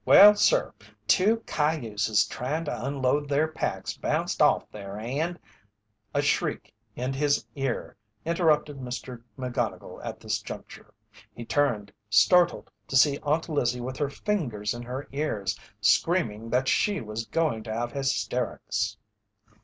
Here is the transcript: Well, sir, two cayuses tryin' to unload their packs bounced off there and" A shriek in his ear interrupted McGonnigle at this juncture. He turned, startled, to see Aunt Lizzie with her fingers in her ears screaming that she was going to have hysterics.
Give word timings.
Well, 0.03 0.33
sir, 0.33 0.73
two 1.05 1.43
cayuses 1.45 2.25
tryin' 2.27 2.65
to 2.65 2.85
unload 2.85 3.29
their 3.29 3.47
packs 3.47 3.95
bounced 3.95 4.41
off 4.41 4.65
there 4.71 4.97
and" 4.97 5.39
A 6.15 6.23
shriek 6.23 6.73
in 6.95 7.13
his 7.13 7.45
ear 7.55 7.95
interrupted 8.25 8.77
McGonnigle 8.79 10.03
at 10.03 10.19
this 10.19 10.41
juncture. 10.41 10.91
He 11.35 11.45
turned, 11.45 11.93
startled, 12.09 12.71
to 12.87 12.95
see 12.95 13.19
Aunt 13.21 13.47
Lizzie 13.47 13.79
with 13.79 13.97
her 13.97 14.09
fingers 14.09 14.73
in 14.73 14.81
her 14.81 15.07
ears 15.11 15.55
screaming 15.81 16.49
that 16.49 16.67
she 16.67 16.99
was 16.99 17.27
going 17.27 17.61
to 17.65 17.71
have 17.71 17.91
hysterics. 17.91 18.97